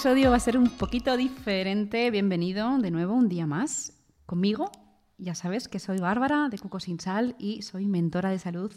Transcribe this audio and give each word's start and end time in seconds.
episodio 0.00 0.30
va 0.30 0.36
a 0.36 0.40
ser 0.40 0.56
un 0.56 0.70
poquito 0.70 1.14
diferente. 1.14 2.10
Bienvenido 2.10 2.78
de 2.78 2.90
nuevo 2.90 3.12
un 3.12 3.28
día 3.28 3.46
más 3.46 3.92
conmigo. 4.24 4.72
Ya 5.18 5.34
sabes 5.34 5.68
que 5.68 5.78
soy 5.78 5.98
Bárbara 5.98 6.48
de 6.48 6.58
Cuco 6.58 6.80
Sin 6.80 6.98
Sal 6.98 7.36
y 7.38 7.60
soy 7.60 7.84
mentora 7.84 8.30
de 8.30 8.38
salud 8.38 8.72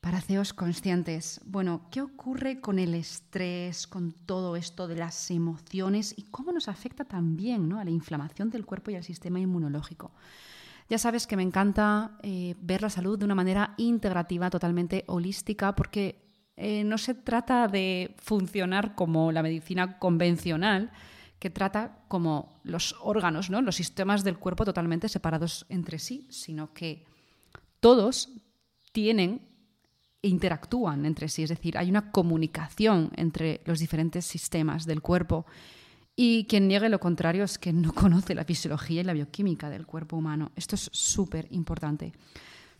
para 0.00 0.22
CEOs 0.22 0.54
conscientes. 0.54 1.42
Bueno, 1.44 1.82
¿qué 1.90 2.00
ocurre 2.00 2.62
con 2.62 2.78
el 2.78 2.94
estrés, 2.94 3.86
con 3.86 4.12
todo 4.12 4.56
esto 4.56 4.88
de 4.88 4.96
las 4.96 5.30
emociones 5.30 6.14
y 6.16 6.22
cómo 6.22 6.52
nos 6.52 6.68
afecta 6.68 7.04
también 7.04 7.68
¿no? 7.68 7.78
a 7.78 7.84
la 7.84 7.90
inflamación 7.90 8.48
del 8.48 8.64
cuerpo 8.64 8.92
y 8.92 8.94
al 8.94 9.04
sistema 9.04 9.40
inmunológico? 9.40 10.10
Ya 10.88 10.96
sabes 10.96 11.26
que 11.26 11.36
me 11.36 11.42
encanta 11.42 12.16
eh, 12.22 12.54
ver 12.62 12.80
la 12.80 12.88
salud 12.88 13.18
de 13.18 13.26
una 13.26 13.34
manera 13.34 13.74
integrativa, 13.76 14.48
totalmente 14.48 15.04
holística, 15.06 15.74
porque 15.74 16.23
eh, 16.56 16.84
no 16.84 16.98
se 16.98 17.14
trata 17.14 17.66
de 17.68 18.14
funcionar 18.18 18.94
como 18.94 19.32
la 19.32 19.42
medicina 19.42 19.98
convencional, 19.98 20.92
que 21.38 21.50
trata 21.50 21.98
como 22.08 22.60
los 22.62 22.94
órganos, 23.02 23.50
¿no? 23.50 23.60
los 23.60 23.76
sistemas 23.76 24.24
del 24.24 24.38
cuerpo 24.38 24.64
totalmente 24.64 25.08
separados 25.08 25.66
entre 25.68 25.98
sí, 25.98 26.26
sino 26.30 26.72
que 26.72 27.04
todos 27.80 28.30
tienen 28.92 29.42
e 30.22 30.28
interactúan 30.28 31.04
entre 31.04 31.28
sí, 31.28 31.42
es 31.42 31.50
decir, 31.50 31.76
hay 31.76 31.90
una 31.90 32.10
comunicación 32.10 33.10
entre 33.16 33.60
los 33.66 33.78
diferentes 33.78 34.24
sistemas 34.24 34.86
del 34.86 35.02
cuerpo. 35.02 35.44
Y 36.16 36.44
quien 36.44 36.66
niegue 36.66 36.88
lo 36.88 36.98
contrario 36.98 37.44
es 37.44 37.58
que 37.58 37.74
no 37.74 37.92
conoce 37.92 38.34
la 38.34 38.44
fisiología 38.44 39.02
y 39.02 39.04
la 39.04 39.12
bioquímica 39.12 39.68
del 39.68 39.84
cuerpo 39.84 40.16
humano. 40.16 40.50
Esto 40.56 40.76
es 40.76 40.88
súper 40.92 41.48
importante. 41.50 42.14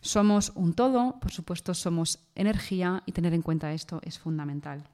Somos 0.05 0.51
un 0.53 0.75
todo, 0.75 1.19
por 1.19 1.31
supuesto 1.31 1.73
somos 1.73 2.19
energía 2.35 3.01
y 3.07 3.11
tener 3.11 3.33
en 3.33 3.41
cuenta 3.41 3.73
esto 3.73 3.99
es 4.03 4.19
fundamental. 4.19 4.87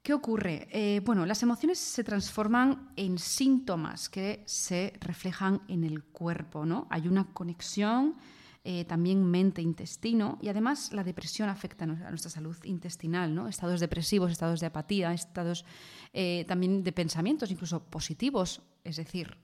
¿Qué 0.00 0.14
ocurre? 0.14 0.68
Eh, 0.70 1.00
bueno, 1.04 1.26
las 1.26 1.42
emociones 1.42 1.80
se 1.80 2.04
transforman 2.04 2.92
en 2.94 3.18
síntomas 3.18 4.08
que 4.08 4.44
se 4.46 4.92
reflejan 5.00 5.62
en 5.66 5.82
el 5.82 6.04
cuerpo, 6.04 6.64
¿no? 6.64 6.86
Hay 6.90 7.08
una 7.08 7.24
conexión 7.34 8.14
eh, 8.62 8.84
también 8.84 9.28
mente-intestino 9.28 10.38
y 10.40 10.48
además 10.48 10.92
la 10.92 11.02
depresión 11.02 11.48
afecta 11.48 11.82
a 11.82 12.10
nuestra 12.10 12.30
salud 12.30 12.56
intestinal, 12.62 13.34
¿no? 13.34 13.48
Estados 13.48 13.80
depresivos, 13.80 14.30
estados 14.30 14.60
de 14.60 14.66
apatía, 14.66 15.12
estados 15.12 15.64
eh, 16.12 16.44
también 16.46 16.84
de 16.84 16.92
pensamientos 16.92 17.50
incluso 17.50 17.82
positivos, 17.82 18.62
es 18.84 18.94
decir, 18.94 19.36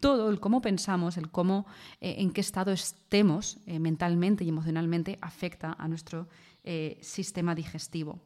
todo 0.00 0.30
el 0.30 0.40
cómo 0.40 0.60
pensamos, 0.60 1.16
el 1.16 1.30
cómo, 1.30 1.66
eh, 2.00 2.16
en 2.18 2.30
qué 2.30 2.40
estado 2.40 2.72
estemos 2.72 3.58
eh, 3.66 3.78
mentalmente 3.78 4.44
y 4.44 4.48
emocionalmente 4.48 5.18
afecta 5.20 5.76
a 5.78 5.88
nuestro 5.88 6.28
eh, 6.64 6.98
sistema 7.00 7.54
digestivo. 7.54 8.20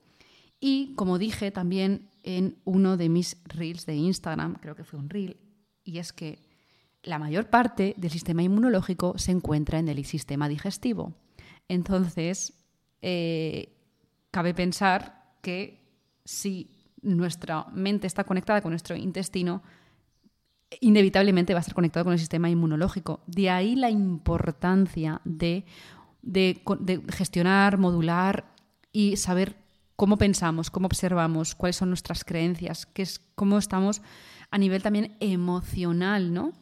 Y 0.60 0.94
como 0.94 1.18
dije 1.18 1.50
también 1.50 2.10
en 2.22 2.56
uno 2.64 2.96
de 2.96 3.08
mis 3.08 3.36
reels 3.46 3.86
de 3.86 3.96
Instagram, 3.96 4.56
creo 4.56 4.76
que 4.76 4.84
fue 4.84 4.98
un 4.98 5.10
reel, 5.10 5.36
y 5.84 5.98
es 5.98 6.12
que 6.12 6.38
la 7.02 7.18
mayor 7.18 7.50
parte 7.50 7.94
del 7.96 8.10
sistema 8.10 8.44
inmunológico 8.44 9.18
se 9.18 9.32
encuentra 9.32 9.80
en 9.80 9.88
el 9.88 10.04
sistema 10.04 10.48
digestivo. 10.48 11.14
Entonces, 11.66 12.52
cabe 13.00 14.54
pensar 14.54 15.34
que 15.42 15.80
si 16.24 16.70
nuestra 17.02 17.66
mente 17.72 18.06
está 18.06 18.22
conectada 18.22 18.60
con 18.60 18.70
nuestro 18.70 18.94
intestino, 18.94 19.62
inevitablemente 20.80 21.54
va 21.54 21.58
a 21.58 21.62
estar 21.62 21.74
conectado 21.74 22.04
con 22.04 22.12
el 22.12 22.18
sistema 22.18 22.50
inmunológico. 22.50 23.20
De 23.26 23.50
ahí 23.50 23.76
la 23.76 23.90
importancia 23.90 25.20
de, 25.24 25.64
gestionar, 27.10 27.78
modular 27.78 28.44
y 28.92 29.16
saber 29.16 29.56
cómo 29.96 30.16
pensamos, 30.16 30.70
cómo 30.70 30.86
observamos, 30.86 31.54
cuáles 31.54 31.76
son 31.76 31.90
nuestras 31.90 32.24
creencias, 32.24 32.86
qué 32.86 33.02
es, 33.02 33.20
cómo 33.34 33.58
estamos 33.58 34.02
a 34.50 34.58
nivel 34.58 34.82
también 34.82 35.16
emocional, 35.20 36.32
¿no? 36.32 36.52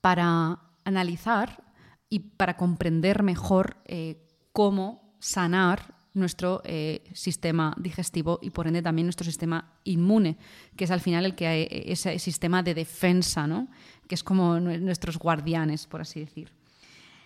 Para 0.00 0.60
analizar 0.84 1.64
y 2.08 2.20
para 2.20 2.56
comprender 2.56 3.22
mejor 3.22 3.76
eh, 3.84 4.26
cómo 4.52 5.16
sanar 5.18 5.97
nuestro 6.14 6.62
eh, 6.64 7.02
sistema 7.12 7.74
digestivo 7.78 8.38
y 8.42 8.50
por 8.50 8.66
ende 8.66 8.82
también 8.82 9.06
nuestro 9.06 9.24
sistema 9.24 9.72
inmune, 9.84 10.36
que 10.76 10.84
es 10.84 10.90
al 10.90 11.00
final 11.00 11.24
el 11.24 11.34
que 11.34 11.46
hay, 11.46 11.68
ese 11.70 12.18
sistema 12.18 12.62
de 12.62 12.74
defensa, 12.74 13.46
¿no? 13.46 13.68
que 14.06 14.14
es 14.14 14.24
como 14.24 14.58
nuestros 14.58 15.18
guardianes, 15.18 15.86
por 15.86 16.00
así 16.00 16.20
decir. 16.20 16.50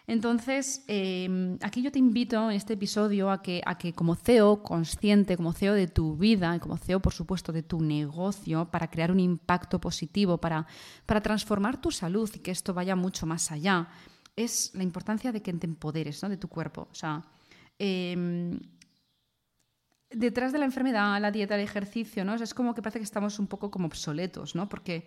Entonces, 0.06 0.82
em, 0.88 1.58
aquí 1.62 1.80
yo 1.80 1.92
te 1.92 1.98
invito 1.98 2.50
en 2.50 2.56
este 2.56 2.74
episodio 2.74 3.30
a 3.30 3.40
que, 3.40 3.62
a 3.64 3.78
que 3.78 3.92
como 3.92 4.16
CEO 4.16 4.62
consciente, 4.62 5.36
como 5.36 5.52
CEO 5.52 5.74
de 5.74 5.86
tu 5.86 6.16
vida 6.16 6.56
y 6.56 6.58
como 6.58 6.76
CEO, 6.76 7.00
por 7.00 7.12
supuesto, 7.12 7.52
de 7.52 7.62
tu 7.62 7.80
negocio, 7.80 8.68
para 8.70 8.90
crear 8.90 9.12
un 9.12 9.20
impacto 9.20 9.80
positivo, 9.80 10.38
para, 10.38 10.66
para 11.06 11.20
transformar 11.20 11.80
tu 11.80 11.92
salud 11.92 12.28
y 12.34 12.40
que 12.40 12.50
esto 12.50 12.74
vaya 12.74 12.96
mucho 12.96 13.26
más 13.26 13.52
allá, 13.52 13.88
es 14.34 14.72
la 14.74 14.82
importancia 14.82 15.30
de 15.30 15.40
que 15.40 15.52
te 15.52 15.66
empoderes 15.66 16.20
¿no? 16.22 16.28
de 16.28 16.36
tu 16.36 16.48
cuerpo. 16.48 16.88
O 16.90 16.94
sea, 16.94 17.24
em, 17.82 18.60
detrás 20.10 20.52
de 20.52 20.58
la 20.58 20.64
enfermedad, 20.64 21.20
la 21.20 21.30
dieta, 21.30 21.56
el 21.56 21.62
ejercicio, 21.62 22.24
¿no? 22.24 22.34
es 22.34 22.54
como 22.54 22.74
que 22.74 22.82
parece 22.82 23.00
que 23.00 23.04
estamos 23.04 23.38
un 23.38 23.46
poco 23.46 23.70
como 23.70 23.86
obsoletos, 23.86 24.54
¿no? 24.54 24.68
Porque 24.68 25.06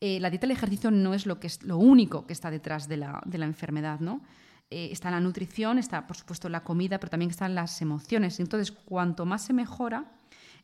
eh, 0.00 0.18
la 0.20 0.28
dieta 0.28 0.46
el 0.46 0.52
ejercicio 0.52 0.90
no 0.90 1.14
es 1.14 1.24
lo, 1.24 1.38
que 1.38 1.46
es 1.46 1.62
lo 1.62 1.78
único 1.78 2.26
que 2.26 2.32
está 2.32 2.50
detrás 2.50 2.88
de 2.88 2.96
la, 2.96 3.22
enfermedad, 3.32 4.00
¿no? 4.00 4.22
Eh, 4.70 4.88
está 4.90 5.10
la 5.10 5.20
nutrición, 5.20 5.78
está 5.78 6.06
por 6.06 6.16
supuesto 6.16 6.48
la 6.48 6.64
comida, 6.64 6.98
pero 6.98 7.10
también 7.10 7.30
están 7.30 7.54
las 7.54 7.80
emociones. 7.80 8.40
Entonces, 8.40 8.72
cuanto 8.72 9.24
más 9.24 9.44
se 9.44 9.52
mejora, 9.52 10.04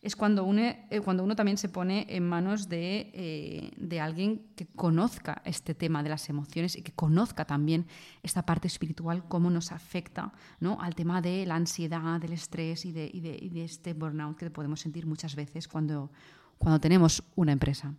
es 0.03 0.17
cuando, 0.17 0.45
eh, 0.59 1.01
cuando 1.05 1.23
uno 1.23 1.37
también 1.37 1.57
se 1.57 1.69
pone 1.69 2.07
en 2.09 2.29
manos 2.29 2.67
eh, 2.73 3.71
de, 3.77 4.01
alguien 4.01 4.49
que 4.57 4.67
conozca 4.67 5.41
este 5.45 5.75
tema 5.75 6.03
de 6.03 6.09
las 6.09 6.29
emociones 6.29 6.77
y 6.77 6.83
que 6.83 6.91
conozca 6.91 7.45
también 7.45 7.87
esta 8.25 8.45
parte 8.45 8.67
espiritual, 8.67 9.25
cómo 9.29 9.49
nos 9.49 9.71
afecta 9.71 10.33
¿no? 10.59 10.81
al 10.81 10.97
tema 10.97 11.23
de 11.23 11.47
la 11.47 11.55
ansiedad, 11.55 12.21
del 12.21 12.33
estrés 12.33 12.85
y 12.85 12.91
de, 12.91 13.63
este 13.65 13.95
burnout 13.95 14.37
que 14.37 14.51
podemos 14.51 14.81
sentir 14.81 15.07
muchas 15.07 15.37
veces 15.37 15.69
cuando, 15.69 16.11
cuando 16.59 16.81
tenemos 16.81 17.23
una 17.37 17.53
empresa. 17.53 17.95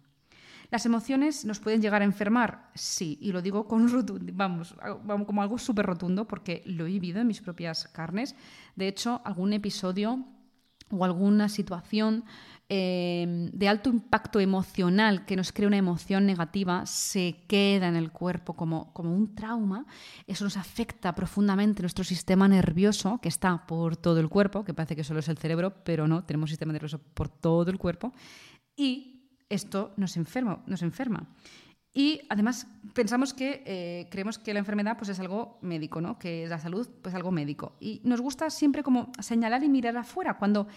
¿Las 0.72 0.85
emociones 0.85 1.46
nos 1.46 1.59
pueden 1.59 1.81
llegar 1.81 2.02
a 2.02 2.06
enfermar? 2.06 2.70
Sí, 2.74 3.18
y 3.22 3.31
lo 3.31 3.41
digo 3.41 3.66
con 3.66 3.88
vamos, 4.34 4.75
vamos 5.06 5.25
como 5.25 5.41
algo 5.41 5.58
súper 5.58 5.85
rotundo 5.85 6.28
porque 6.28 6.64
lo 6.66 6.85
he 6.85 6.90
vivido 6.90 7.22
en 7.22 7.28
mis 7.28 7.40
propias 7.40 7.88
carnes. 7.88 8.35
De 8.75 8.90
hecho, 8.90 9.22
algún 9.24 9.53
episodio 9.53 10.25
o 10.94 11.04
alguna 11.04 11.50
situación 11.50 12.24
eh, 12.70 13.50
de 13.52 13.68
alto 13.68 13.90
impacto 13.90 14.40
emocional 14.40 15.26
que 15.26 15.36
nos 15.36 15.52
crea 15.52 15.68
una 15.68 15.78
emoción 15.78 16.26
negativa 16.26 16.86
se 16.86 17.44
queda 17.48 17.88
en 17.88 17.96
el 17.96 18.12
cuerpo 18.12 18.56
como, 18.56 18.94
como 18.94 19.14
un 19.14 19.36
trauma, 19.36 19.86
eso 20.28 20.46
nos 20.46 20.58
afecta 20.58 21.14
profundamente 21.14 21.84
nuestro 21.84 22.03
sistema 22.03 22.48
nervioso, 22.48 23.20
que 23.22 23.30
está 23.30 23.68
por 23.68 23.98
todo 23.98 24.20
el 24.20 24.30
cuerpo, 24.30 24.64
que 24.64 24.74
parece 24.74 24.96
que 24.96 25.03
solo 25.03 25.20
es 25.20 25.28
el 25.28 25.38
cerebro, 25.38 25.84
pero 25.84 26.08
no, 26.08 26.24
tenemos 26.24 26.50
sistema 26.50 26.72
nervioso 26.74 27.00
por 27.00 27.28
todo 27.28 27.70
el 27.70 27.78
cuerpo, 27.78 28.14
y 28.76 29.14
esto 29.50 29.94
nos 29.98 30.18
enferma. 30.18 30.64
Nos 30.66 30.82
enferma. 30.82 31.28
Y 31.94 32.22
además 32.30 32.66
pensamos 32.94 33.34
que 33.36 33.62
eh, 33.66 34.08
creemos 34.09 34.40
que 34.40 34.54
la 34.54 34.59
enfermedad 34.59 34.98
pues, 34.98 35.09
es 35.09 35.20
algo 35.20 35.59
médico, 35.62 36.00
¿no? 36.02 36.18
que 36.18 36.48
la 36.48 36.58
salud 36.58 36.90
pues 37.02 37.14
algo 37.14 37.30
médico. 37.31 37.76
Y 37.80 38.02
nos 38.04 38.20
gusta 38.20 38.50
siempre 38.50 38.81
como 38.81 39.12
señalar 39.20 39.64
y 39.64 39.70
mirar 39.70 39.96
afuera 39.96 40.40
cuando 40.40 40.68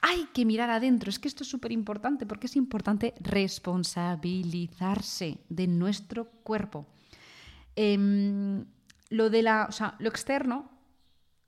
hay 0.00 0.26
que 0.32 0.44
mirar 0.44 0.70
adentro. 0.70 1.10
Es 1.10 1.20
que 1.20 1.28
esto 1.28 1.44
es 1.44 1.48
súper 1.48 1.70
importante 1.70 2.26
porque 2.26 2.48
es 2.48 2.56
importante 2.56 3.14
responsabilizarse 3.20 5.38
de 5.48 5.68
nuestro 5.68 6.24
cuerpo. 6.42 6.88
Em, 7.76 8.64
lo, 9.10 9.30
de 9.30 9.42
la, 9.42 9.66
o 9.68 9.72
sea, 9.72 9.94
lo 10.00 10.08
externo, 10.08 10.72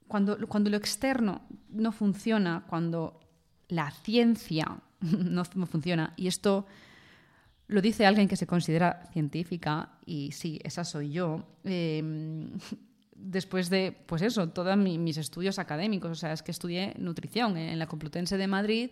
cuando, 0.06 0.38
cuando 0.46 0.70
lo 0.70 0.76
externo 0.76 1.42
no 1.68 1.90
funciona, 1.90 2.64
cuando 2.68 3.18
la 3.68 3.90
ciencia 3.90 4.78
no 5.00 5.44
funciona, 5.44 6.14
y 6.16 6.28
esto 6.28 6.66
lo 7.68 7.80
dice 7.80 8.06
alguien 8.06 8.28
que 8.28 8.36
se 8.36 8.46
considera 8.46 9.08
científica 9.12 9.98
y 10.04 10.32
sí, 10.32 10.60
esa 10.62 10.84
soy 10.84 11.10
yo. 11.10 11.44
Em, 11.64 12.50
después 13.16 13.70
de, 13.70 13.96
pues 14.06 14.22
eso, 14.22 14.48
todos 14.50 14.76
mis 14.76 15.16
estudios 15.16 15.58
académicos, 15.58 16.10
o 16.10 16.14
sea, 16.14 16.32
es 16.32 16.42
que 16.42 16.52
estudié 16.52 16.94
nutrición 16.98 17.56
en 17.56 17.78
la 17.78 17.86
Complutense 17.86 18.36
de 18.36 18.46
Madrid. 18.46 18.90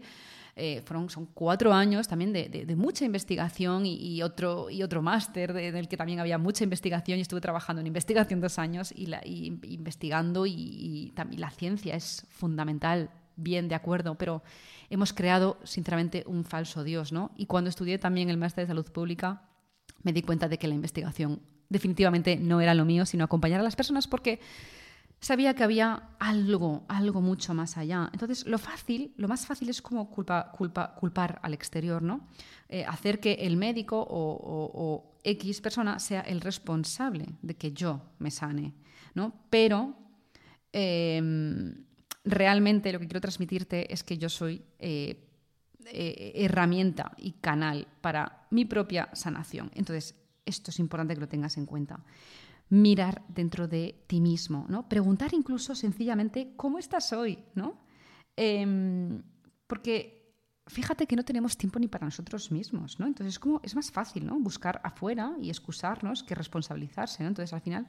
Eh, 0.57 0.83
fueron, 0.85 1.11
son 1.11 1.27
cuatro 1.27 1.73
años 1.73 2.07
también 2.07 2.33
de, 2.33 2.77
mucha 2.77 3.05
investigación 3.05 3.87
y, 3.87 4.23
otro, 4.23 4.71
y 4.71 4.85
otro 4.85 5.03
máster 5.03 5.51
en 5.57 5.75
el 5.75 5.89
que 5.89 5.97
también 5.97 6.21
había 6.21 6.39
mucha 6.39 6.63
investigación 6.63 7.19
y 7.19 7.23
estuve 7.23 7.41
trabajando 7.41 7.81
en 7.81 7.89
investigación 7.89 8.41
dos 8.41 8.61
años 8.61 8.93
y, 8.95 9.07
la, 9.07 9.21
investigando 9.25 10.47
y, 10.47 11.13
también 11.17 11.41
la 11.41 11.51
ciencia 11.51 11.97
es 11.97 12.25
fundamental, 12.31 13.11
bien 13.37 13.69
de 13.69 13.75
acuerdo, 13.75 14.17
pero 14.17 14.43
hemos 14.91 15.13
creado, 15.13 15.59
sinceramente, 15.65 16.25
un 16.27 16.45
falso 16.45 16.85
Dios, 16.85 17.13
¿no? 17.13 17.33
Y 17.37 17.47
cuando 17.47 17.71
estudié 17.71 17.99
también 17.99 18.31
el 18.31 18.37
máster 18.37 18.65
de 18.65 18.69
salud 18.69 18.91
pública, 18.91 19.43
me 20.03 20.13
di 20.13 20.23
cuenta 20.23 20.49
de 20.49 20.59
que 20.59 20.69
la 20.69 20.75
investigación 20.75 21.41
definitivamente 21.69 22.37
no 22.37 22.61
era 22.61 22.75
lo 22.75 22.85
mío, 22.85 23.07
sino 23.07 23.25
acompañar 23.25 23.61
a 23.61 23.65
las 23.65 23.77
personas 23.77 24.07
porque 24.07 24.41
sabía 25.25 25.55
que 25.55 25.65
había 25.65 26.11
algo, 26.19 26.85
algo 26.89 27.21
mucho 27.23 27.55
más 27.55 27.79
allá. 27.79 28.11
Entonces, 28.13 28.47
lo 28.47 28.59
fácil, 28.59 29.15
lo 29.17 29.27
más 29.27 29.47
fácil 29.47 29.69
es 29.71 29.81
como 29.81 30.11
culpa, 30.11 30.53
culpa, 30.53 30.95
culpar 30.95 31.41
al 31.43 31.55
exterior, 31.55 32.03
¿no? 32.03 32.29
Eh, 32.69 32.85
hacer 32.85 33.21
que 33.21 33.33
el 33.33 33.57
médico 33.57 34.07
o, 34.09 35.11
X 35.27 35.63
persona 35.63 35.99
sea 35.99 36.21
el 36.21 36.43
responsable 36.43 37.25
de 37.41 37.57
que 37.57 37.73
yo 37.73 38.03
me 38.19 38.31
sane, 38.31 38.75
¿no? 39.15 39.33
Pero 39.49 39.97
em, 40.71 41.87
realmente 42.25 42.93
lo 42.93 42.99
que 42.99 43.07
quiero 43.07 43.21
transmitirte 43.21 43.93
es 43.93 44.03
que 44.03 44.19
yo 44.19 44.29
soy 44.29 44.63
eh, 44.79 45.29
eh, 45.87 46.33
herramienta 46.37 47.13
y 47.19 47.33
canal 47.33 47.87
para 48.01 48.47
mi 48.51 48.65
propia 48.65 49.11
sanación. 49.13 49.71
Entonces, 49.75 50.15
esto 50.47 50.71
es 50.71 50.79
importante 50.79 51.15
que 51.15 51.21
lo 51.21 51.29
tengas 51.29 51.57
en 51.57 51.67
cuenta 51.67 52.01
mirar 52.71 53.23
dentro 53.29 53.69
de 53.69 54.05
ti 54.07 54.21
mismo, 54.21 54.67
¿no? 54.69 54.89
Preguntar 54.89 55.35
incluso 55.35 55.75
sencillamente 55.75 56.55
cómo 56.57 56.79
estás 56.79 57.13
hoy, 57.13 57.39
¿no? 57.55 57.79
Em, 58.37 59.23
porque 59.67 60.35
fíjate 60.67 61.07
que 61.07 61.17
no 61.17 61.25
tenemos 61.25 61.57
tiempo 61.57 61.79
ni 61.79 61.89
para 61.89 62.07
nosotros 62.07 62.51
mismos, 62.51 62.99
¿no? 62.99 63.07
Entonces 63.07 63.35
es 63.35 63.39
como 63.39 63.61
es 63.63 63.75
más 63.75 63.91
fácil, 63.91 64.25
¿no? 64.25 64.41
Buscar 64.41 64.81
afuera 64.83 65.37
y 65.41 65.51
excusarnos 65.51 66.23
que 66.23 66.35
responsabilizarse, 66.35 67.23
¿no? 67.23 67.29
Entonces 67.29 67.53
al 67.53 67.61
final 67.61 67.87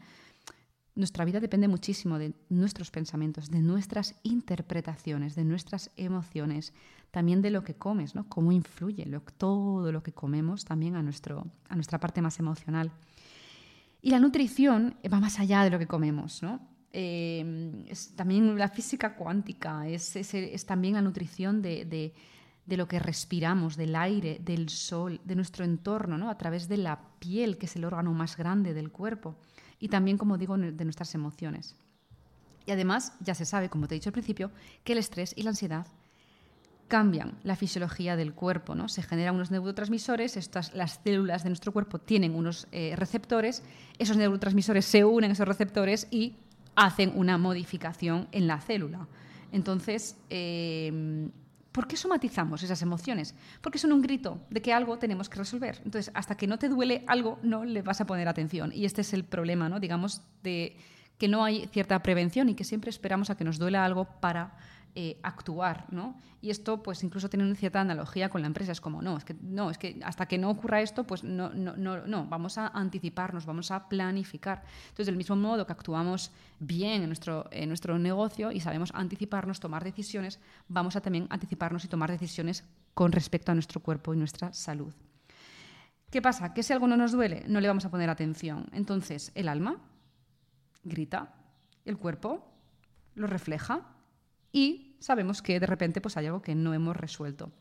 nuestra 0.95 1.25
vida 1.25 1.39
depende 1.39 1.67
muchísimo 1.67 2.17
de 2.17 2.33
nuestros 2.49 2.89
pensamientos, 2.89 3.51
de 3.51 3.61
nuestras 3.61 4.15
interpretaciones, 4.23 5.35
de 5.35 5.43
nuestras 5.43 5.91
emociones, 5.97 6.73
también 7.11 7.41
de 7.41 7.49
lo 7.49 7.63
que 7.63 7.75
comes, 7.75 8.15
¿no? 8.15 8.27
Cómo 8.29 8.51
influye 8.51 9.05
todo 9.37 9.91
lo 9.91 10.01
que 10.01 10.13
comemos 10.13 10.63
también 10.65 10.95
a, 10.95 11.03
nuestro, 11.03 11.47
a 11.69 11.75
nuestra 11.75 11.99
parte 11.99 12.21
más 12.21 12.39
emocional. 12.39 12.91
Y 14.01 14.09
la 14.09 14.19
nutrición 14.19 14.95
va 15.11 15.19
más 15.19 15.39
allá 15.39 15.63
de 15.63 15.69
lo 15.69 15.79
que 15.79 15.87
comemos, 15.87 16.41
¿no? 16.41 16.59
Eh, 16.97 17.83
es 17.89 18.15
también 18.15 18.57
la 18.57 18.69
física 18.69 19.15
cuántica, 19.15 19.85
es, 19.87 20.15
es, 20.15 20.65
también 20.65 20.93
la 20.93 21.01
nutrición 21.01 21.61
de, 21.61 21.83
de, 21.83 22.13
de, 22.65 22.77
lo 22.77 22.87
que 22.87 22.99
respiramos, 22.99 23.75
del 23.75 23.97
aire, 23.97 24.39
del 24.41 24.69
sol, 24.69 25.19
de 25.25 25.35
nuestro 25.35 25.65
entorno, 25.65 26.17
¿no? 26.17 26.29
a 26.29 26.37
través 26.37 26.69
de 26.69 26.77
la 26.77 27.01
piel, 27.19 27.57
que 27.57 27.65
es 27.65 27.75
el 27.75 27.83
órgano 27.83 28.13
más 28.13 28.37
grande 28.37 28.73
del 28.73 28.93
cuerpo, 28.93 29.35
y 29.79 29.89
también, 29.89 30.17
como 30.17 30.37
digo, 30.37 30.57
de 30.57 30.83
nuestras 30.83 31.13
emociones. 31.15 31.75
Y 32.65 32.71
además, 32.71 33.13
ya 33.19 33.35
se 33.35 33.45
sabe, 33.45 33.69
como 33.69 33.87
te 33.87 33.95
he 33.95 33.99
dicho 33.99 34.09
al 34.09 34.13
principio, 34.13 34.51
que 34.83 34.93
el 34.93 34.99
estrés 34.99 35.33
y 35.35 35.43
la 35.43 35.51
ansiedad 35.51 35.87
cambian 36.87 37.37
la 37.43 37.55
fisiología 37.55 38.15
del 38.15 38.33
cuerpo, 38.33 38.75
¿no? 38.75 38.89
Se 38.89 39.01
generan 39.01 39.35
unos 39.35 39.51
neurotransmisores, 39.51 40.37
estas, 40.37 40.73
las 40.73 40.99
células 41.03 41.43
de 41.43 41.49
nuestro 41.49 41.71
cuerpo 41.71 41.99
tienen 41.99 42.35
unos 42.35 42.67
eh, 42.71 42.93
receptores, 42.95 43.63
esos 43.97 44.17
neurotransmisores 44.17 44.85
se 44.85 45.03
unen 45.03 45.31
a 45.31 45.33
esos 45.33 45.47
receptores 45.47 46.07
y 46.11 46.35
hacen 46.75 47.13
una 47.15 47.37
modificación 47.37 48.27
en 48.31 48.47
la 48.47 48.59
célula. 48.59 49.07
Entonces, 49.51 50.17
em, 50.29 51.31
¿por 51.75 51.87
qué 51.89 51.97
somatizamos 51.97 52.63
esas 52.63 52.81
emociones? 52.81 53.35
Porque 53.59 53.79
son 53.79 53.91
un 53.91 54.01
grito 54.01 54.39
de 54.49 54.61
que 54.61 54.71
algo 54.71 54.97
tenemos 54.97 55.27
que 55.27 55.39
resolver. 55.39 55.81
Entonces, 55.83 56.09
hasta 56.15 56.37
que 56.37 56.47
no 56.47 56.57
te 56.57 56.69
duele 56.69 57.03
algo, 57.05 57.37
no 57.43 57.65
le 57.65 57.81
vas 57.81 57.99
a 57.99 58.05
poner 58.05 58.29
atención. 58.29 58.71
Y 58.73 58.85
este 58.85 59.01
es 59.01 59.11
el 59.11 59.25
problema, 59.25 59.67
¿no? 59.67 59.81
Digamos, 59.81 60.21
de 60.41 60.77
que 61.17 61.27
no 61.27 61.43
hay 61.43 61.67
cierta 61.67 62.01
prevención 62.01 62.49
y 62.49 62.55
que 62.55 62.63
siempre 62.63 62.89
esperamos 62.89 63.29
a 63.29 63.35
que 63.35 63.43
nos 63.43 63.57
duela 63.57 63.85
algo 63.85 64.05
para 64.19 64.57
eh, 64.97 65.19
actuar, 65.23 65.87
¿no? 65.91 66.15
Y 66.41 66.49
esto, 66.49 66.81
pues, 66.81 67.03
incluso 67.03 67.29
tiene 67.29 67.43
una 67.43 67.55
cierta 67.55 67.81
analogía 67.81 68.29
con 68.29 68.39
la 68.39 68.47
empresa. 68.47 68.71
Es 68.71 68.79
como, 68.79 69.01
no, 69.01 69.17
es 69.17 69.25
que 69.25 69.35
no, 69.41 69.69
es 69.69 69.77
que 69.77 69.99
hasta 70.05 70.25
que 70.25 70.37
no 70.37 70.49
ocurra 70.49 70.79
esto, 70.79 71.03
pues 71.03 71.21
no, 71.21 71.49
no, 71.49 71.75
no, 71.75 72.07
no, 72.07 72.25
vamos 72.27 72.57
a 72.57 72.67
anticiparnos, 72.67 73.45
vamos 73.45 73.71
a 73.71 73.89
planificar. 73.89 74.63
Entonces, 74.83 75.07
del 75.07 75.17
mismo 75.17 75.35
modo 75.35 75.65
que 75.65 75.73
actuamos 75.73 76.31
bien 76.59 77.01
en 77.01 77.07
nuestro, 77.07 77.49
en 77.51 77.67
nuestro 77.67 77.99
negocio 77.99 78.53
y 78.53 78.61
sabemos 78.61 78.91
anticiparnos, 78.93 79.59
tomar 79.59 79.83
decisiones, 79.83 80.39
vamos 80.69 80.95
a 80.95 81.01
también 81.01 81.27
anticiparnos 81.29 81.83
y 81.83 81.89
tomar 81.89 82.09
decisiones 82.09 82.63
con 82.93 83.11
respecto 83.11 83.51
a 83.51 83.55
nuestro 83.55 83.81
cuerpo 83.81 84.13
y 84.13 84.17
nuestra 84.17 84.53
salud. 84.53 84.93
¿Qué 86.09 86.21
pasa? 86.21 86.53
Que 86.53 86.63
si 86.63 86.71
algo 86.71 86.87
no 86.87 86.95
nos 86.95 87.11
duele, 87.11 87.43
no 87.47 87.59
le 87.59 87.67
vamos 87.67 87.83
a 87.83 87.91
poner 87.91 88.09
atención. 88.09 88.67
Entonces, 88.71 89.33
el 89.35 89.49
alma 89.49 89.75
grita, 90.85 91.33
el 91.83 91.97
cuerpo 91.97 92.51
lo 93.15 93.27
refleja 93.27 93.95
y 94.51 94.95
sabemos 94.99 95.41
que 95.41 95.59
de 95.59 95.65
repente 95.65 95.99
pues, 95.99 96.15
hay 96.15 96.27
algo 96.27 96.41
que 96.41 96.55
no 96.55 96.73
hemos 96.73 96.95
resuelto. 96.95 97.51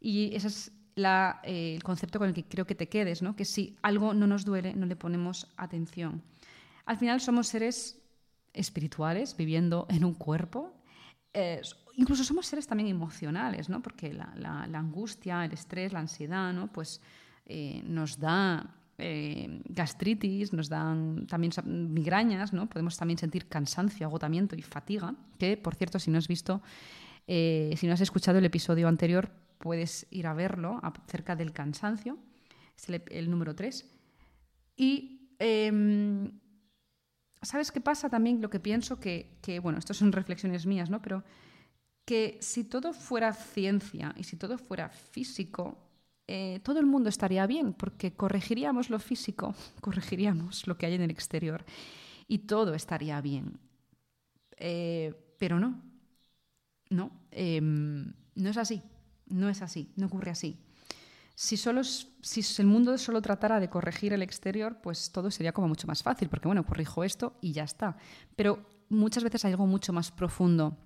Y 0.00 0.34
ese 0.34 0.48
es 0.48 0.72
eh, 0.96 1.74
el 1.74 1.82
concepto 1.82 2.18
con 2.18 2.28
el 2.28 2.34
que 2.34 2.44
creo 2.44 2.66
que 2.66 2.74
te 2.74 2.88
quedes, 2.88 3.22
¿no? 3.22 3.34
que 3.36 3.44
si 3.44 3.76
algo 3.82 4.14
no 4.14 4.26
nos 4.26 4.44
duele, 4.44 4.74
no 4.74 4.86
le 4.86 4.96
ponemos 4.96 5.48
atención. 5.56 6.22
Al 6.84 6.98
final 6.98 7.20
somos 7.20 7.48
seres 7.48 7.98
espirituales 8.52 9.36
viviendo 9.36 9.86
en 9.90 10.04
un 10.04 10.14
cuerpo. 10.14 10.74
Eh, 11.32 11.60
incluso 11.94 12.24
somos 12.24 12.46
seres 12.46 12.66
también 12.66 12.88
emocionales, 12.88 13.68
¿no? 13.68 13.82
porque 13.82 14.12
la, 14.12 14.68
angustia, 14.72 15.44
el 15.44 15.52
estrés, 15.52 15.92
la 15.92 16.00
ansiedad, 16.00 16.52
¿no? 16.52 16.72
pues 16.72 17.00
eh, 17.46 17.82
nos 17.84 18.18
da 18.18 18.74
eh, 18.98 19.60
gastritis, 19.68 20.52
nos 20.52 20.68
dan 20.68 21.26
también 21.26 21.52
migrañas, 21.92 22.52
¿no? 22.52 22.68
podemos 22.68 22.96
también 22.96 23.18
sentir 23.18 23.46
cansancio, 23.46 24.06
agotamiento 24.06 24.56
y 24.56 24.62
fatiga, 24.62 25.14
que 25.38 25.56
por 25.56 25.74
cierto, 25.74 25.98
si 25.98 26.10
no 26.10 26.18
has 26.18 26.28
visto, 26.28 26.62
eh, 27.26 27.74
si 27.76 27.86
no 27.86 27.92
has 27.92 28.00
escuchado 28.00 28.38
el 28.38 28.44
episodio 28.44 28.88
anterior, 28.88 29.30
puedes 29.58 30.06
ir 30.10 30.26
a 30.26 30.34
verlo 30.34 30.80
acerca 30.82 31.36
del 31.36 31.52
cansancio, 31.52 32.18
es 32.76 32.88
el, 33.10 33.30
número 33.30 33.54
3. 33.54 33.84
Y 34.76 35.30
em, 35.38 36.38
¿sabes 37.42 37.72
qué 37.72 37.80
pasa 37.80 38.08
también? 38.08 38.40
Lo 38.40 38.50
que 38.50 38.60
pienso 38.60 39.00
que, 39.00 39.38
que, 39.42 39.60
bueno, 39.60 39.78
esto 39.78 39.94
son 39.94 40.12
reflexiones 40.12 40.66
mías, 40.66 40.90
¿no? 40.90 41.00
Pero 41.00 41.24
que 42.04 42.38
si 42.40 42.64
todo 42.64 42.92
fuera 42.92 43.32
ciencia 43.32 44.14
y 44.16 44.24
si 44.24 44.36
todo 44.36 44.58
fuera 44.58 44.88
físico, 44.88 45.85
eh, 46.28 46.60
todo 46.62 46.80
el 46.80 46.86
mundo 46.86 47.08
estaría 47.08 47.46
bien, 47.46 47.72
porque 47.72 48.14
corregiríamos 48.14 48.90
lo 48.90 48.98
físico, 48.98 49.54
corregiríamos 49.80 50.66
lo 50.66 50.76
que 50.76 50.86
hay 50.86 50.94
en 50.94 51.02
el 51.02 51.10
exterior 51.10 51.64
y 52.26 52.38
todo 52.38 52.74
estaría 52.74 53.20
bien. 53.20 53.58
Eh, 54.56 55.14
pero 55.38 55.60
no, 55.60 55.82
no, 56.90 57.10
em, 57.30 58.12
no 58.34 58.50
es 58.50 58.56
así, 58.56 58.82
no 59.26 59.48
es 59.48 59.62
así, 59.62 59.92
no 59.96 60.06
ocurre 60.06 60.30
así. 60.30 60.58
Si, 61.34 61.58
solo, 61.58 61.84
si 61.84 62.62
el 62.62 62.66
mundo 62.66 62.96
solo 62.96 63.20
tratara 63.20 63.60
de 63.60 63.68
corregir 63.68 64.14
el 64.14 64.22
exterior, 64.22 64.80
pues 64.82 65.12
todo 65.12 65.30
sería 65.30 65.52
como 65.52 65.68
mucho 65.68 65.86
más 65.86 66.02
fácil, 66.02 66.30
porque 66.30 66.48
bueno, 66.48 66.64
corrijo 66.64 67.04
esto 67.04 67.36
y 67.42 67.52
ya 67.52 67.64
está. 67.64 67.98
Pero 68.36 68.66
muchas 68.88 69.22
veces 69.22 69.44
hay 69.44 69.52
algo 69.52 69.66
mucho 69.66 69.92
más 69.92 70.10
profundo 70.10 70.78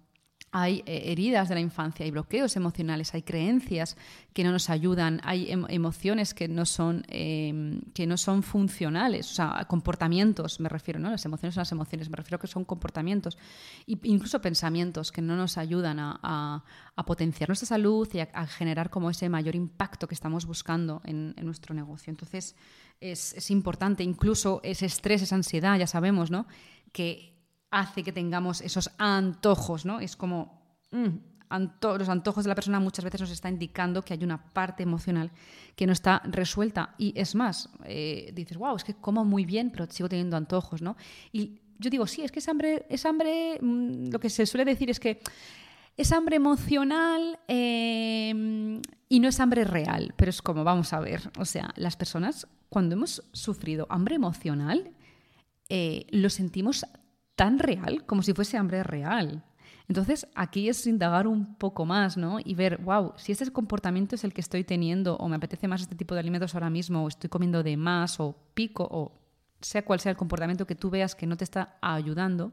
hay 0.52 0.82
eh, 0.86 1.12
heridas 1.12 1.48
de 1.48 1.54
la 1.54 1.60
infancia, 1.60 2.04
hay 2.04 2.10
bloqueos 2.10 2.56
emocionales, 2.56 3.14
hay 3.14 3.22
creencias 3.22 3.96
que 4.32 4.42
no 4.42 4.50
nos 4.50 4.68
ayudan, 4.68 5.20
hay 5.22 5.50
em, 5.50 5.64
emociones 5.68 6.34
que 6.34 6.48
no 6.48 6.66
son, 6.66 7.04
em, 7.08 7.80
que 7.94 8.06
no 8.06 8.16
son 8.16 8.42
funcionales, 8.42 9.30
o 9.30 9.34
sea, 9.34 9.64
comportamientos, 9.68 10.58
me 10.58 10.68
refiero, 10.68 10.98
¿no? 10.98 11.10
Las 11.10 11.24
emociones 11.24 11.54
son 11.54 11.60
las 11.60 11.72
emociones, 11.72 12.10
me 12.10 12.16
refiero 12.16 12.36
a 12.36 12.40
que 12.40 12.48
son 12.48 12.64
comportamientos, 12.64 13.38
e 13.86 13.96
incluso 14.02 14.40
pensamientos 14.40 15.12
que 15.12 15.22
no 15.22 15.36
nos 15.36 15.56
ayudan 15.56 15.98
a, 16.00 16.64
potenciar 17.06 17.48
nuestra 17.48 17.66
salud 17.66 18.06
y 18.12 18.20
a, 18.20 18.46
generar 18.46 18.90
como 18.90 19.08
ese 19.08 19.28
mayor 19.28 19.54
impacto 19.54 20.06
que 20.06 20.14
estamos 20.14 20.44
buscando 20.46 21.00
en, 21.04 21.34
nuestro 21.42 21.74
negocio. 21.74 22.10
Entonces, 22.10 22.54
es, 23.00 23.32
es 23.34 23.50
importante, 23.50 24.02
incluso 24.02 24.60
ese 24.62 24.86
estrés, 24.86 25.22
esa 25.22 25.36
ansiedad, 25.36 25.78
ya 25.78 25.86
sabemos, 25.86 26.30
¿no? 26.30 26.46
Que 26.92 27.39
hace 27.70 28.02
que 28.02 28.12
tengamos 28.12 28.60
esos 28.60 28.90
antojos, 28.98 29.84
¿no? 29.84 30.00
Es 30.00 30.16
como 30.16 30.60
mm, 30.90 31.08
los 31.98 32.08
antojos 32.08 32.44
de 32.44 32.48
la 32.48 32.54
persona 32.54 32.80
muchas 32.80 33.04
veces 33.04 33.20
nos 33.20 33.30
está 33.30 33.48
indicando 33.48 34.02
que 34.02 34.14
hay 34.14 34.22
una 34.22 34.52
parte 34.52 34.82
emocional 34.82 35.30
que 35.74 35.86
no 35.86 35.92
está 35.92 36.22
resuelta. 36.24 36.94
Y 36.98 37.12
es 37.16 37.34
más, 37.34 37.68
eh, 37.84 38.30
dices, 38.34 38.56
wow, 38.56 38.76
es 38.76 38.84
que 38.84 38.94
como 38.94 39.24
muy 39.24 39.44
bien, 39.44 39.70
pero 39.70 39.86
sigo 39.90 40.08
teniendo 40.08 40.36
antojos, 40.36 40.82
¿no? 40.82 40.96
Y 41.32 41.60
yo 41.78 41.90
digo, 41.90 42.06
sí, 42.06 42.22
es 42.22 42.30
que 42.30 42.38
es 42.40 42.48
hambre, 42.48 42.86
es 42.88 43.06
hambre, 43.06 43.58
mm, 43.60 44.10
lo 44.10 44.20
que 44.20 44.30
se 44.30 44.46
suele 44.46 44.64
decir 44.64 44.90
es 44.90 45.00
que 45.00 45.20
es 45.96 46.12
hambre 46.12 46.36
emocional 46.36 47.38
eh, 47.48 48.80
y 49.08 49.20
no 49.20 49.28
es 49.28 49.40
hambre 49.40 49.64
real, 49.64 50.14
pero 50.16 50.30
es 50.30 50.40
como, 50.40 50.64
vamos 50.64 50.92
a 50.92 51.00
ver, 51.00 51.30
o 51.38 51.44
sea, 51.44 51.72
las 51.76 51.96
personas 51.96 52.46
cuando 52.68 52.94
hemos 52.94 53.22
sufrido 53.32 53.86
hambre 53.90 54.14
emocional, 54.14 54.92
eh, 55.68 56.06
lo 56.10 56.30
sentimos 56.30 56.86
tan 57.40 57.58
real 57.58 58.04
como 58.04 58.20
si 58.20 58.34
fuese 58.34 58.58
hambre 58.58 58.82
real. 58.82 59.42
Entonces, 59.88 60.26
aquí 60.34 60.68
es 60.68 60.86
indagar 60.86 61.26
un 61.26 61.54
poco 61.54 61.86
más, 61.86 62.18
¿no? 62.18 62.36
Y 62.44 62.54
ver, 62.54 62.76
wow, 62.82 63.14
si 63.16 63.32
este 63.32 63.50
comportamiento 63.50 64.14
es 64.14 64.24
el 64.24 64.34
que 64.34 64.42
estoy 64.42 64.62
teniendo, 64.62 65.16
o 65.16 65.26
me 65.26 65.36
apetece 65.36 65.66
más 65.66 65.80
este 65.80 65.96
tipo 65.96 66.12
de 66.12 66.20
alimentos 66.20 66.54
ahora 66.54 66.68
mismo, 66.68 67.02
o 67.02 67.08
estoy 67.08 67.30
comiendo 67.30 67.62
de 67.62 67.78
más, 67.78 68.20
o 68.20 68.36
pico, 68.52 68.86
o 68.90 69.18
sea 69.58 69.86
cual 69.86 70.00
sea 70.00 70.10
el 70.10 70.18
comportamiento 70.18 70.66
que 70.66 70.74
tú 70.74 70.90
veas 70.90 71.14
que 71.14 71.26
no 71.26 71.38
te 71.38 71.44
está 71.44 71.78
ayudando, 71.80 72.52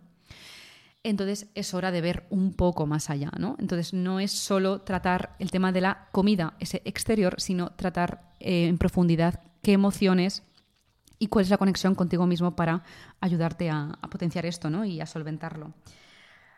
entonces 1.03 1.49
es 1.53 1.73
hora 1.73 1.91
de 1.91 1.99
ver 1.99 2.25
un 2.29 2.53
poco 2.53 2.87
más 2.87 3.09
allá, 3.09 3.31
¿no? 3.37 3.57
Entonces 3.59 3.93
no 3.93 4.21
es 4.21 4.31
solo 4.31 4.83
tratar 4.83 5.35
el 5.39 5.51
tema 5.51 5.73
de 5.73 5.81
la 5.81 6.07
comida, 6.13 6.53
ese 6.61 6.81
exterior, 6.85 7.41
sino 7.41 7.71
tratar 7.71 8.35
eh, 8.39 8.67
en 8.67 8.77
profundidad 8.77 9.41
qué 9.61 9.73
emociones 9.73 10.43
y 11.19 11.27
cuál 11.27 11.43
es 11.43 11.49
la 11.49 11.57
conexión 11.57 11.95
contigo 11.95 12.25
mismo 12.25 12.55
para 12.55 12.83
ayudarte 13.19 13.69
a, 13.69 13.97
potenciar 14.09 14.45
esto 14.45 14.69
¿no? 14.69 14.85
y 14.85 15.01
a 15.01 15.05
solventarlo. 15.05 15.73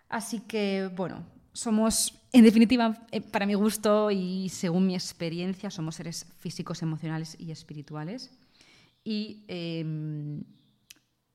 Así 0.10 0.42
que, 0.42 0.90
bueno, 0.96 1.24
somos, 1.54 2.20
en 2.34 2.44
definitiva, 2.44 3.08
eh, 3.12 3.22
para 3.22 3.46
mi 3.46 3.54
gusto 3.54 4.12
y 4.12 4.50
según 4.50 4.88
mi 4.88 4.96
experiencia, 4.96 5.70
somos 5.70 5.96
seres 5.96 6.26
físicos, 6.40 6.82
emocionales 6.82 7.36
y 7.40 7.52
espirituales. 7.52 8.32
Y 9.04 9.46
em, 9.48 10.44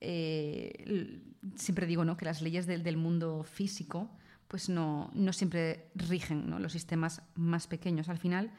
eh, 0.01 1.23
siempre 1.57 1.87
digo 1.87 2.05
¿no? 2.05 2.17
que 2.17 2.25
las 2.25 2.43
leyes 2.43 2.67
del, 2.67 2.83
del 2.83 2.97
mundo 2.97 3.43
físico 3.45 4.11
pues 4.49 4.69
no, 4.69 5.11
no 5.15 5.33
siempre 5.33 5.91
rigen 5.95 6.49
¿no? 6.49 6.59
los 6.59 6.73
sistemas 6.73 7.23
más 7.35 7.67
pequeños. 7.67 8.09
Al 8.09 8.19
final, 8.19 8.53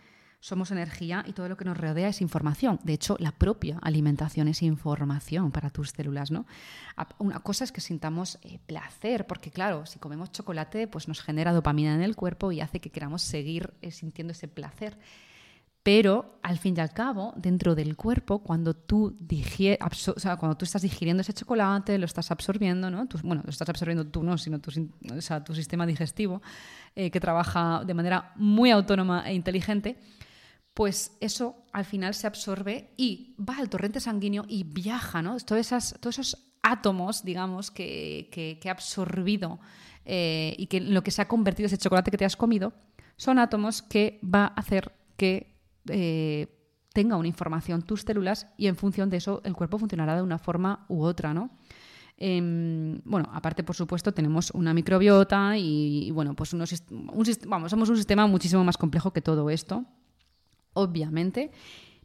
somos 0.45 0.69
energía 0.69 1.25
y 1.27 1.33
todo 1.33 1.49
lo 1.49 1.57
que 1.57 1.65
nos 1.65 1.75
rodea 1.75 2.09
es 2.09 2.21
información. 2.21 2.79
De 2.83 2.93
hecho, 2.93 3.17
la 3.19 3.31
propia 3.31 3.79
alimentación 3.81 4.47
es 4.47 4.61
información 4.61 5.51
para 5.51 5.71
tus 5.71 5.89
células, 5.89 6.29
¿no? 6.29 6.45
Una 7.17 7.39
cosa 7.39 7.63
es 7.63 7.71
que 7.71 7.81
sintamos 7.81 8.37
eh, 8.43 8.59
placer, 8.67 9.25
porque 9.25 9.49
claro, 9.49 9.87
si 9.87 9.97
comemos 9.97 10.31
chocolate, 10.31 10.87
pues 10.87 11.07
nos 11.07 11.23
genera 11.23 11.51
dopamina 11.51 11.95
en 11.95 12.03
el 12.03 12.15
cuerpo 12.15 12.51
y 12.51 12.61
hace 12.61 12.79
que 12.79 12.91
queramos 12.91 13.23
seguir 13.23 13.73
eh, 13.81 13.89
sintiendo 13.89 14.33
ese 14.33 14.47
placer. 14.47 14.99
Pero 15.81 16.37
al 16.43 16.59
fin 16.59 16.75
y 16.77 16.79
al 16.79 16.93
cabo, 16.93 17.33
dentro 17.35 17.73
del 17.73 17.95
cuerpo, 17.95 18.43
cuando 18.43 18.75
tú, 18.75 19.17
cuando 20.39 20.57
tú 20.57 20.65
estás 20.65 20.81
digiriendo 20.83 21.21
ese 21.21 21.33
chocolate, 21.33 21.97
lo 21.97 22.05
estás 22.05 22.29
absorbiendo, 22.29 22.91
¿no? 22.91 23.07
bueno, 23.23 23.41
lo 23.43 23.49
estás 23.49 23.69
absorbiendo 23.69 24.05
tú 24.05 24.21
no, 24.21 24.37
sino 24.37 24.59
tu, 24.59 24.71
tu 25.43 25.55
sistema 25.55 25.87
digestivo, 25.87 26.43
eh, 26.95 27.09
que 27.09 27.19
trabaja 27.19 27.83
de 27.83 27.93
manera 27.95 28.31
muy 28.35 28.69
autónoma 28.69 29.27
e 29.27 29.33
inteligente, 29.33 29.97
pues 30.75 31.15
eso 31.21 31.55
al 31.71 31.85
final 31.85 32.13
se 32.13 32.27
absorbe 32.27 32.91
y 32.97 33.33
va 33.39 33.57
al 33.57 33.69
torrente 33.69 34.01
sanguíneo 34.01 34.43
y 34.47 34.65
viaja, 34.65 35.21
¿no? 35.21 35.37
Todos, 35.39 35.71
esos 35.71 36.37
átomos, 36.61 37.23
digamos, 37.23 37.71
que, 37.71 38.29
que, 38.29 38.69
ha 38.69 38.73
absorbido 38.73 39.59
eh, 40.03 40.53
y 40.57 40.67
que 40.67 40.81
lo 40.81 41.01
que 41.01 41.11
se 41.11 41.21
ha 41.21 41.29
convertido 41.29 41.67
ese 41.67 41.77
chocolate 41.77 42.11
que 42.11 42.17
te 42.17 42.25
has 42.25 42.35
comido, 42.35 42.73
son 43.15 43.39
átomos 43.39 43.81
que 43.81 44.19
va 44.21 44.47
a 44.47 44.59
hacer 44.59 44.91
que 45.15 45.55
eh, 45.87 46.47
tenga 46.91 47.15
una 47.15 47.29
información 47.29 47.81
tus 47.81 48.01
células 48.01 48.47
y 48.57 48.67
en 48.67 48.75
función 48.75 49.09
de 49.09 49.17
eso 49.17 49.41
el 49.45 49.55
cuerpo 49.55 49.79
funcionará 49.79 50.17
de 50.17 50.23
una 50.23 50.39
forma 50.39 50.85
u 50.89 51.03
otra, 51.03 51.33
¿no? 51.33 51.51
Em, 52.17 52.99
bueno, 53.05 53.29
aparte, 53.31 53.63
por 53.63 53.77
supuesto, 53.77 54.13
tenemos 54.13 54.51
una 54.51 54.73
microbiota 54.73 55.57
y, 55.57 56.11
bueno, 56.11 56.35
pues 56.35 56.51
unos, 56.51 56.73
vamos, 57.47 57.71
somos 57.71 57.87
un 57.87 57.95
sistema 57.95 58.27
muchísimo 58.27 58.65
más 58.65 58.77
complejo 58.77 59.13
que 59.13 59.21
todo 59.21 59.49
esto 59.49 59.85
obviamente. 60.75 61.51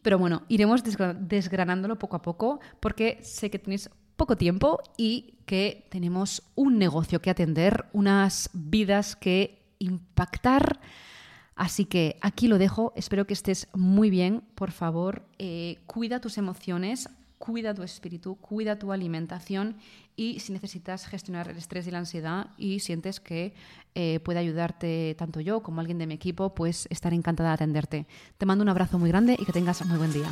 Pero 0.00 0.18
bueno, 0.18 0.44
iremos 0.48 0.82
desgranándolo 0.82 1.98
poco 1.98 2.16
a 2.16 2.22
poco 2.22 2.60
porque 2.80 3.18
sé 3.22 3.50
que 3.50 3.58
tenéis 3.58 3.90
poco 4.16 4.36
tiempo 4.36 4.80
y 4.96 5.34
que 5.44 5.86
tenemos 5.90 6.42
un 6.54 6.78
negocio 6.78 7.20
que 7.20 7.30
atender, 7.30 7.86
unas 7.92 8.48
vidas 8.52 9.16
que 9.16 9.62
impactar. 9.78 10.80
Así 11.54 11.84
que 11.84 12.16
aquí 12.22 12.48
lo 12.48 12.56
dejo, 12.56 12.92
espero 12.96 13.26
que 13.26 13.34
estés 13.34 13.68
muy 13.74 14.08
bien, 14.08 14.42
por 14.54 14.70
favor, 14.70 15.26
eh, 15.38 15.78
cuida 15.86 16.20
tus 16.20 16.38
emociones, 16.38 17.08
cuida 17.40 17.72
tu 17.72 17.82
espíritu, 17.82 18.36
cuida 18.36 18.78
tu 18.78 18.92
alimentación 18.92 19.76
y 20.14 20.40
si 20.40 20.52
necesitas 20.52 21.06
gestionar 21.06 21.48
el 21.48 21.56
estrés 21.56 21.86
y 21.86 21.90
la 21.90 21.98
ansiedad 21.98 22.48
y 22.58 22.80
sientes 22.80 23.18
que 23.18 23.54
eh, 23.94 24.20
puede 24.20 24.38
ayudarte 24.38 25.16
tanto 25.18 25.40
yo 25.40 25.62
como 25.62 25.80
alguien 25.80 25.96
de 25.96 26.06
mi 26.06 26.14
equipo, 26.14 26.54
pues 26.54 26.86
estaré 26.90 27.16
encantada 27.16 27.48
de 27.48 27.54
atenderte. 27.54 28.06
Te 28.36 28.44
mando 28.44 28.62
un 28.62 28.68
abrazo 28.68 28.98
muy 28.98 29.08
grande 29.08 29.36
y 29.38 29.46
que 29.46 29.52
tengas 29.52 29.84
muy 29.86 29.96
buen 29.96 30.12
día. 30.12 30.28